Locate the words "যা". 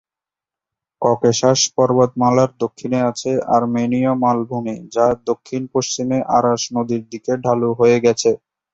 4.95-5.05